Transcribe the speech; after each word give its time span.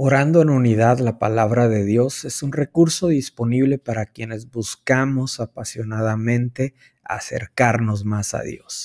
Orando 0.00 0.42
en 0.42 0.50
unidad 0.50 1.00
la 1.00 1.18
palabra 1.18 1.66
de 1.66 1.84
Dios 1.84 2.24
es 2.24 2.44
un 2.44 2.52
recurso 2.52 3.08
disponible 3.08 3.78
para 3.78 4.06
quienes 4.06 4.48
buscamos 4.48 5.40
apasionadamente 5.40 6.76
acercarnos 7.02 8.04
más 8.04 8.32
a 8.32 8.42
Dios. 8.42 8.84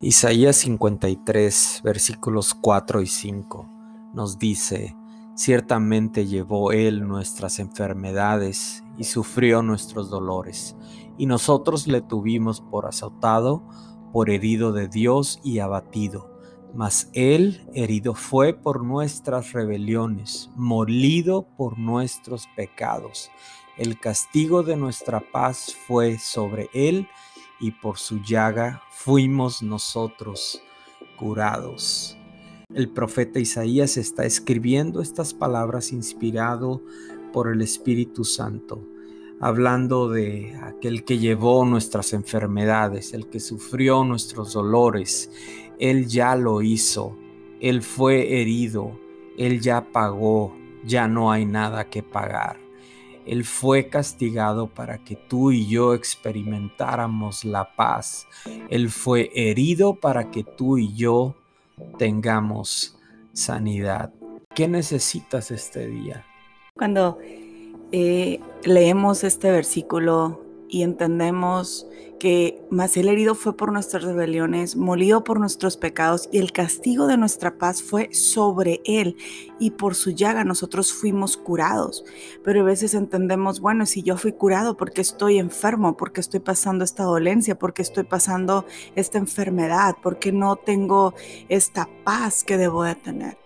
Isaías 0.00 0.56
53, 0.56 1.82
versículos 1.84 2.52
4 2.54 3.00
y 3.00 3.06
5 3.06 4.10
nos 4.12 4.40
dice, 4.40 4.96
Ciertamente 5.36 6.26
llevó 6.26 6.72
Él 6.72 7.06
nuestras 7.06 7.60
enfermedades 7.60 8.82
y 8.98 9.04
sufrió 9.04 9.62
nuestros 9.62 10.10
dolores, 10.10 10.74
y 11.16 11.26
nosotros 11.26 11.86
le 11.86 12.02
tuvimos 12.02 12.60
por 12.60 12.86
azotado, 12.86 13.62
por 14.12 14.30
herido 14.30 14.72
de 14.72 14.88
Dios 14.88 15.40
y 15.42 15.58
abatido. 15.58 16.30
Mas 16.74 17.10
Él 17.12 17.66
herido 17.74 18.14
fue 18.14 18.54
por 18.54 18.84
nuestras 18.84 19.52
rebeliones, 19.52 20.50
molido 20.56 21.46
por 21.56 21.78
nuestros 21.78 22.46
pecados. 22.56 23.30
El 23.76 23.98
castigo 23.98 24.62
de 24.62 24.76
nuestra 24.76 25.20
paz 25.20 25.74
fue 25.86 26.18
sobre 26.18 26.68
Él, 26.72 27.08
y 27.60 27.70
por 27.70 27.98
su 27.98 28.20
llaga 28.22 28.82
fuimos 28.90 29.62
nosotros 29.62 30.62
curados. 31.16 32.18
El 32.74 32.88
profeta 32.88 33.38
Isaías 33.38 33.96
está 33.96 34.24
escribiendo 34.24 35.00
estas 35.00 35.32
palabras 35.32 35.92
inspirado 35.92 36.82
por 37.32 37.52
el 37.52 37.62
Espíritu 37.62 38.24
Santo 38.24 38.82
hablando 39.40 40.08
de 40.08 40.54
aquel 40.62 41.04
que 41.04 41.18
llevó 41.18 41.64
nuestras 41.64 42.12
enfermedades, 42.12 43.12
el 43.14 43.28
que 43.28 43.40
sufrió 43.40 44.04
nuestros 44.04 44.52
dolores. 44.52 45.30
Él 45.78 46.06
ya 46.06 46.36
lo 46.36 46.62
hizo, 46.62 47.16
Él 47.60 47.82
fue 47.82 48.40
herido, 48.40 48.98
Él 49.36 49.60
ya 49.60 49.92
pagó, 49.92 50.54
ya 50.84 51.08
no 51.08 51.32
hay 51.32 51.44
nada 51.44 51.88
que 51.90 52.02
pagar. 52.02 52.62
Él 53.24 53.44
fue 53.44 53.88
castigado 53.88 54.66
para 54.66 54.98
que 54.98 55.14
tú 55.14 55.52
y 55.52 55.68
yo 55.68 55.94
experimentáramos 55.94 57.44
la 57.44 57.76
paz. 57.76 58.26
Él 58.68 58.90
fue 58.90 59.30
herido 59.34 59.94
para 59.94 60.30
que 60.30 60.42
tú 60.42 60.78
y 60.78 60.92
yo 60.94 61.36
tengamos 61.98 62.98
sanidad. 63.32 64.12
¿Qué 64.54 64.66
necesitas 64.66 65.50
este 65.50 65.86
día? 65.86 66.26
Cuando 66.74 67.18
eh, 67.92 68.40
leemos 68.64 69.22
este 69.24 69.50
versículo 69.50 70.40
y 70.68 70.82
entendemos 70.82 71.86
que 72.18 72.64
más 72.70 72.96
el 72.96 73.08
herido 73.08 73.34
fue 73.34 73.56
por 73.56 73.72
nuestras 73.72 74.04
rebeliones, 74.04 74.76
molido 74.76 75.24
por 75.24 75.40
nuestros 75.40 75.76
pecados 75.76 76.28
y 76.30 76.38
el 76.38 76.52
castigo 76.52 77.08
de 77.08 77.16
nuestra 77.16 77.58
paz 77.58 77.82
fue 77.82 78.14
sobre 78.14 78.80
él 78.84 79.16
y 79.58 79.72
por 79.72 79.96
su 79.96 80.12
llaga 80.12 80.44
nosotros 80.44 80.92
fuimos 80.92 81.36
curados. 81.36 82.04
Pero 82.44 82.60
a 82.60 82.64
veces 82.64 82.94
entendemos, 82.94 83.60
bueno, 83.60 83.86
si 83.86 84.04
yo 84.04 84.16
fui 84.16 84.32
curado 84.32 84.76
porque 84.76 85.00
estoy 85.00 85.38
enfermo, 85.38 85.96
porque 85.96 86.20
estoy 86.20 86.38
pasando 86.38 86.84
esta 86.84 87.02
dolencia, 87.02 87.58
porque 87.58 87.82
estoy 87.82 88.04
pasando 88.04 88.66
esta 88.94 89.18
enfermedad, 89.18 89.96
porque 90.00 90.30
no 90.30 90.54
tengo 90.54 91.14
esta 91.48 91.88
paz 92.04 92.44
que 92.44 92.56
debo 92.56 92.84
de 92.84 92.94
tener. 92.94 93.36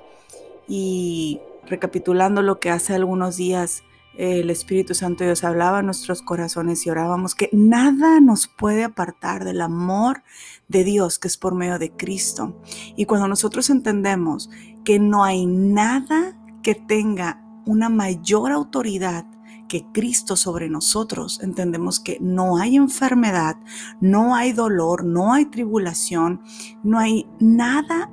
Y 0.69 1.41
recapitulando 1.67 2.43
lo 2.43 2.61
que 2.61 2.71
hace 2.71 2.95
algunos 2.95 3.39
días 3.39 3.85
el 4.17 4.51
Espíritu 4.51 4.95
Santo 4.95 5.25
Dios 5.25 5.45
hablaba 5.45 5.79
a 5.79 5.83
nuestros 5.83 6.23
corazones 6.23 6.87
y 6.87 6.91
orábamos 6.91 7.35
que 7.35 7.51
nada 7.53 8.21
nos 8.21 8.49
puede 8.49 8.85
apartar 8.85 9.45
del 9.45 9.61
amor 9.61 10.23
de 10.69 10.85
Dios 10.85 11.19
que 11.19 11.29
es 11.29 11.37
por 11.37 11.55
medio 11.55 11.79
de 11.79 11.93
Cristo. 11.93 12.61
Y 12.97 13.05
cuando 13.05 13.29
nosotros 13.29 13.71
entendemos 13.71 14.51
que 14.85 14.99
no 14.99 15.25
hay 15.25 15.47
nada 15.47 16.37
que 16.63 16.75
tenga 16.75 17.43
una 17.67 17.89
mayor 17.89 18.53
autoridad 18.53 19.27
que 19.69 19.85
Cristo 19.93 20.37
sobre 20.37 20.69
nosotros, 20.69 21.41
entendemos 21.43 22.01
que 22.01 22.19
no 22.21 22.57
hay 22.57 22.77
enfermedad, 22.77 23.57
no 24.01 24.35
hay 24.35 24.53
dolor, 24.53 25.05
no 25.05 25.33
hay 25.33 25.47
tribulación, 25.47 26.41
no 26.83 26.99
hay 26.99 27.27
nada 27.41 28.11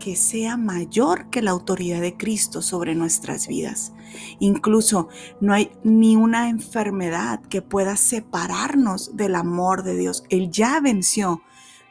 que 0.00 0.16
sea 0.16 0.56
mayor 0.56 1.30
que 1.30 1.42
la 1.42 1.52
autoridad 1.52 2.00
de 2.00 2.16
Cristo 2.16 2.62
sobre 2.62 2.96
nuestras 2.96 3.46
vidas. 3.46 3.92
Incluso 4.40 5.08
no 5.40 5.52
hay 5.52 5.70
ni 5.84 6.16
una 6.16 6.48
enfermedad 6.48 7.40
que 7.42 7.62
pueda 7.62 7.94
separarnos 7.94 9.16
del 9.16 9.36
amor 9.36 9.84
de 9.84 9.96
Dios. 9.96 10.24
Él 10.30 10.50
ya 10.50 10.80
venció 10.80 11.42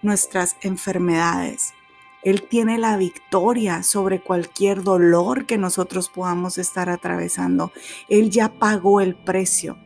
nuestras 0.01 0.57
enfermedades. 0.61 1.73
Él 2.21 2.43
tiene 2.49 2.77
la 2.77 2.97
victoria 2.97 3.83
sobre 3.83 4.21
cualquier 4.21 4.83
dolor 4.83 5.45
que 5.45 5.57
nosotros 5.57 6.09
podamos 6.09 6.57
estar 6.57 6.89
atravesando. 6.89 7.71
Él 8.09 8.29
ya 8.29 8.49
pagó 8.59 8.99
el 8.99 9.15
precio. 9.15 9.77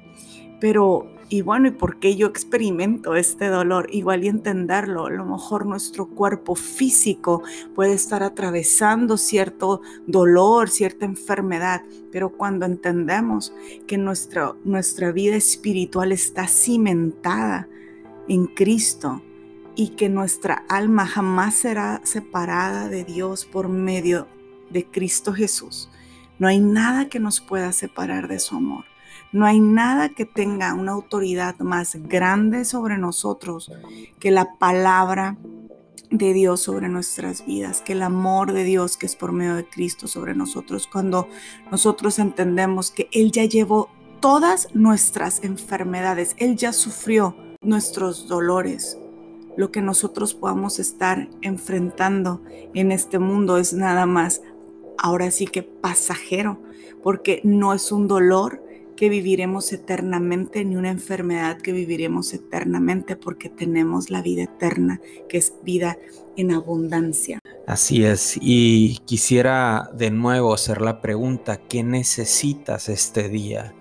Pero 0.60 1.13
y 1.34 1.42
bueno, 1.42 1.68
¿y 1.68 1.72
por 1.72 1.98
qué 1.98 2.16
yo 2.16 2.28
experimento 2.28 3.16
este 3.16 3.48
dolor? 3.48 3.88
Igual 3.92 4.24
y 4.24 4.28
entenderlo, 4.28 5.08
a 5.08 5.10
lo 5.10 5.26
mejor 5.26 5.66
nuestro 5.66 6.06
cuerpo 6.06 6.54
físico 6.54 7.42
puede 7.74 7.94
estar 7.94 8.22
atravesando 8.22 9.18
cierto 9.18 9.82
dolor, 10.06 10.70
cierta 10.70 11.06
enfermedad, 11.06 11.82
pero 12.12 12.30
cuando 12.30 12.68
entendemos 12.68 13.52
que 13.88 13.98
nuestra, 13.98 14.54
nuestra 14.64 15.12
vida 15.12 15.36
espiritual 15.36 16.12
está 16.12 16.48
cimentada 16.48 17.68
en 18.28 18.46
Cristo 18.46 19.24
y 19.76 19.96
que 19.96 20.10
nuestra 20.10 20.64
alma 20.70 21.08
jamás 21.08 21.56
será 21.56 22.02
separada 22.04 22.90
de 22.90 23.06
Dios 23.06 23.46
por 23.46 23.70
medio 23.70 24.28
de 24.70 24.86
Cristo 24.86 25.34
Jesús, 25.34 25.90
no 26.38 26.48
hay 26.48 26.60
nada 26.60 27.10
que 27.10 27.20
nos 27.20 27.42
pueda 27.42 27.72
separar 27.72 28.28
de 28.28 28.38
su 28.38 28.56
amor. 28.56 28.93
No 29.32 29.46
hay 29.46 29.60
nada 29.60 30.10
que 30.10 30.26
tenga 30.26 30.74
una 30.74 30.92
autoridad 30.92 31.58
más 31.60 31.96
grande 31.96 32.66
sobre 32.66 32.98
nosotros 32.98 33.72
que 34.20 34.32
la 34.32 34.56
palabra 34.58 35.38
de 36.14 36.32
Dios 36.32 36.62
sobre 36.62 36.90
nuestras 36.90 37.44
vidas, 37.46 37.82
que 37.82 37.94
el 37.94 38.04
amor 38.04 38.54
de 38.54 38.64
Dios 38.64 38.98
que 38.98 39.08
es 39.08 39.16
por 39.16 39.32
medio 39.32 39.56
de 39.56 39.68
Cristo 39.68 40.08
sobre 40.08 40.36
nosotros. 40.36 40.88
Cuando 40.88 41.28
nosotros 41.72 42.20
entendemos 42.20 42.92
que 42.92 43.10
Él 43.12 43.32
ya 43.32 43.46
llevó 43.46 43.90
todas 44.20 44.68
nuestras 44.76 45.44
enfermedades, 45.44 46.36
Él 46.38 46.56
ya 46.56 46.72
sufrió 46.72 47.36
nuestros 47.62 48.28
dolores. 48.28 49.00
Lo 49.58 49.72
que 49.72 49.82
nosotros 49.82 50.36
podamos 50.36 50.78
estar 50.80 51.30
enfrentando 51.42 52.42
en 52.76 52.92
este 52.92 53.18
mundo 53.18 53.58
es 53.58 53.74
nada 53.74 54.06
más, 54.06 54.42
ahora 55.00 55.32
sí 55.32 55.48
que 55.48 55.64
pasajero, 55.64 56.60
porque 57.02 57.42
no 57.44 57.74
es 57.74 57.92
un 57.92 58.08
dolor 58.08 58.63
que 59.04 59.10
viviremos 59.10 59.74
eternamente, 59.74 60.64
ni 60.64 60.78
una 60.78 60.90
enfermedad 60.90 61.58
que 61.58 61.74
viviremos 61.74 62.34
eternamente, 62.34 63.18
porque 63.18 63.50
tenemos 63.50 64.10
la 64.10 64.22
vida 64.22 64.44
eterna, 64.44 65.02
que 65.28 65.40
es 65.40 65.56
vida 65.62 65.98
en 66.38 66.54
abundancia. 66.54 67.40
Así 67.68 68.06
es, 68.06 68.40
y 68.40 69.00
quisiera 69.00 69.90
de 69.94 70.10
nuevo 70.10 70.54
hacer 70.54 70.80
la 70.80 71.02
pregunta, 71.02 71.58
¿qué 71.68 71.84
necesitas 71.84 72.88
este 72.88 73.28
día? 73.28 73.76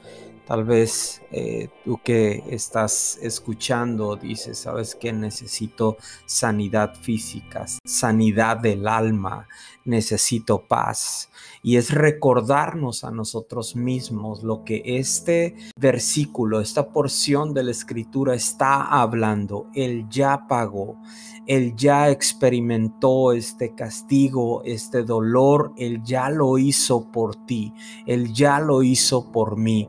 Tal 0.46 0.64
vez 0.64 1.22
eh, 1.30 1.68
tú 1.84 2.00
que 2.02 2.42
estás 2.48 3.18
escuchando 3.22 4.16
dices, 4.16 4.58
¿sabes 4.58 4.96
qué? 4.96 5.12
Necesito 5.12 5.96
sanidad 6.26 6.94
física, 6.96 7.66
sanidad 7.84 8.56
del 8.56 8.88
alma, 8.88 9.46
necesito 9.84 10.66
paz. 10.66 11.30
Y 11.62 11.76
es 11.76 11.92
recordarnos 11.92 13.04
a 13.04 13.12
nosotros 13.12 13.76
mismos 13.76 14.42
lo 14.42 14.64
que 14.64 14.82
este 14.84 15.54
versículo, 15.76 16.60
esta 16.60 16.88
porción 16.88 17.54
de 17.54 17.62
la 17.62 17.70
escritura 17.70 18.34
está 18.34 18.82
hablando. 18.82 19.68
Él 19.74 20.06
ya 20.10 20.46
pagó, 20.48 20.98
él 21.46 21.74
ya 21.76 22.08
experimentó 22.10 23.32
este 23.32 23.74
castigo, 23.74 24.62
este 24.64 25.02
dolor, 25.02 25.72
Él 25.76 26.00
ya 26.04 26.30
lo 26.30 26.56
hizo 26.56 27.10
por 27.10 27.34
ti, 27.46 27.74
Él 28.06 28.32
ya 28.32 28.60
lo 28.60 28.84
hizo 28.84 29.32
por 29.32 29.56
mí. 29.56 29.88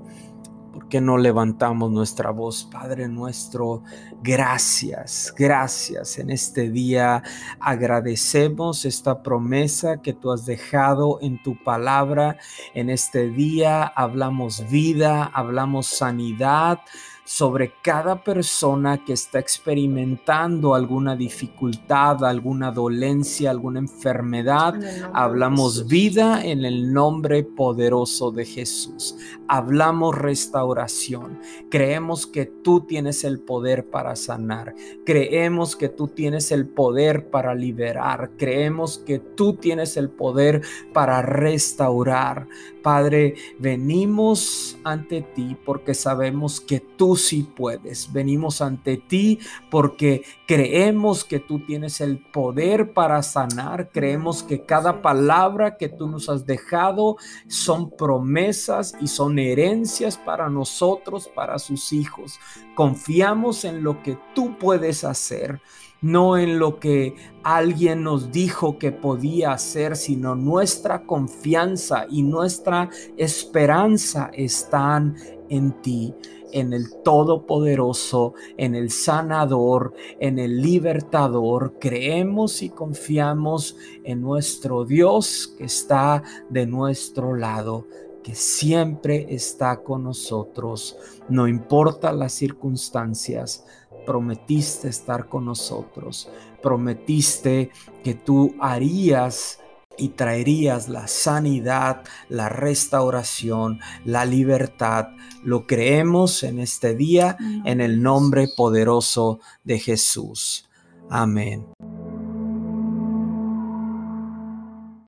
¿Por 0.94 1.00
qué 1.00 1.06
no 1.08 1.18
levantamos 1.18 1.90
nuestra 1.90 2.30
voz, 2.30 2.66
Padre 2.72 3.08
nuestro? 3.08 3.82
Gracias, 4.22 5.34
gracias. 5.36 6.20
En 6.20 6.30
este 6.30 6.70
día 6.70 7.24
agradecemos 7.60 8.86
esta 8.86 9.24
promesa 9.24 10.04
que 10.04 10.14
tú 10.14 10.32
has 10.32 10.46
dejado 10.46 11.18
en 11.20 11.42
tu 11.42 11.58
palabra. 11.64 12.38
En 12.76 12.92
este 12.92 13.28
día 13.28 13.86
hablamos 13.86 14.70
vida, 14.70 15.32
hablamos 15.34 15.88
sanidad 15.88 16.82
sobre 17.26 17.74
cada 17.82 18.24
persona 18.24 19.04
que 19.04 19.14
está 19.14 19.40
experimentando 19.40 20.76
alguna 20.76 21.16
dificultad, 21.16 22.24
alguna 22.26 22.72
dolencia, 22.72 23.50
alguna 23.50 23.80
enfermedad. 23.80 24.76
Hablamos 25.14 25.88
vida 25.88 26.44
en 26.44 26.66
el 26.66 26.92
nombre 26.92 27.44
poderoso 27.44 28.32
de 28.32 28.46
Jesús. 28.46 29.16
Hablamos 29.48 30.18
restauración. 30.18 31.40
Creemos 31.70 32.28
que 32.28 32.46
tú 32.46 32.82
tienes 32.82 33.24
el 33.24 33.40
poder 33.40 33.90
para 33.90 34.16
sanar. 34.16 34.76
Creemos 35.06 35.76
que 35.76 35.90
tú 35.90 36.08
tienes 36.10 36.52
el 36.52 36.68
poder 36.68 37.30
para 37.30 37.56
liberar. 37.56 38.32
Creemos 38.38 38.98
que 38.98 39.20
tú 39.20 39.54
tienes 39.54 39.98
el 39.98 40.10
poder 40.10 40.62
para 40.94 41.22
restaurar. 41.22 42.48
Padre, 42.84 43.36
venimos 43.58 44.78
ante 44.84 45.22
ti 45.22 45.58
porque 45.66 45.94
sabemos 45.94 46.62
que 46.62 46.82
tú 46.82 47.16
sí 47.16 47.44
puedes. 47.56 48.12
Venimos 48.12 48.62
ante 48.62 48.98
ti 48.98 49.40
porque 49.72 50.24
creemos 50.46 51.24
que 51.24 51.40
tú 51.40 51.66
tienes 51.66 52.02
el 52.02 52.20
poder 52.20 52.94
para 52.94 53.24
sanar. 53.24 53.90
Creemos 53.92 54.44
que 54.44 54.66
cada 54.66 55.02
palabra 55.02 55.78
que 55.78 55.90
tú 55.90 56.08
nos 56.08 56.30
has 56.30 56.46
dejado 56.46 57.16
son 57.48 57.90
promesas 57.90 58.94
y 59.02 59.08
son 59.08 59.40
herencias 59.40 60.18
para 60.18 60.50
nosotros, 60.50 61.30
para 61.34 61.58
sus 61.60 61.94
hijos. 61.94 62.40
Confiamos 62.76 63.64
en 63.64 63.82
lo 63.82 64.04
que 64.04 64.18
tú 64.36 64.58
puedes 64.60 65.04
hacer 65.06 65.62
no 66.04 66.38
en 66.38 66.60
lo 66.60 66.80
que 66.80 67.16
alguien 67.44 68.04
nos 68.04 68.32
dijo 68.32 68.78
que 68.78 68.92
podía 68.92 69.54
hacer, 69.54 69.96
sino 69.96 70.36
nuestra 70.36 71.06
confianza 71.06 72.06
y 72.10 72.22
nuestra 72.22 72.90
esperanza 73.18 74.30
están 74.34 75.16
en 75.50 75.82
ti, 75.82 76.14
en 76.52 76.74
el 76.74 76.94
Todopoderoso, 77.04 78.34
en 78.58 78.76
el 78.76 78.92
Sanador, 78.92 79.94
en 80.20 80.38
el 80.40 80.62
Libertador. 80.62 81.76
Creemos 81.80 82.62
y 82.62 82.70
confiamos 82.70 83.78
en 84.04 84.22
nuestro 84.22 84.86
Dios 84.86 85.56
que 85.58 85.66
está 85.66 86.22
de 86.50 86.68
nuestro 86.68 87.36
lado 87.36 87.88
que 88.24 88.36
siempre 88.36 89.28
está 89.30 89.84
con 89.84 90.06
nosotros, 90.06 90.98
no 91.28 91.48
importa 91.48 92.14
las 92.14 92.32
circunstancias, 92.32 93.66
prometiste 94.06 94.88
estar 94.90 95.28
con 95.28 95.46
nosotros, 95.46 96.30
prometiste 96.62 97.72
que 98.04 98.14
tú 98.14 98.56
harías 98.60 99.60
y 99.98 100.10
traerías 100.10 100.90
la 100.90 101.08
sanidad, 101.08 102.04
la 102.30 102.50
restauración, 102.50 103.80
la 104.06 104.26
libertad. 104.26 105.10
Lo 105.44 105.68
creemos 105.68 106.44
en 106.44 106.60
este 106.60 106.96
día 106.96 107.38
en 107.66 107.82
el 107.82 108.02
nombre 108.02 108.48
poderoso 108.56 109.40
de 109.64 109.80
Jesús. 109.80 110.68
Amén. 111.10 111.68